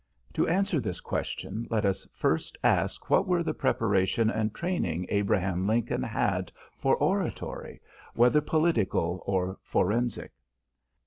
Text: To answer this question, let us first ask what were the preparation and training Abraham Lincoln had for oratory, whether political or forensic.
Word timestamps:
To 0.33 0.47
answer 0.47 0.79
this 0.79 0.99
question, 0.99 1.67
let 1.69 1.85
us 1.85 2.07
first 2.11 2.57
ask 2.63 3.07
what 3.11 3.27
were 3.27 3.43
the 3.43 3.53
preparation 3.53 4.31
and 4.31 4.51
training 4.51 5.05
Abraham 5.09 5.67
Lincoln 5.67 6.01
had 6.01 6.51
for 6.75 6.95
oratory, 6.95 7.79
whether 8.15 8.41
political 8.41 9.21
or 9.27 9.59
forensic. 9.61 10.31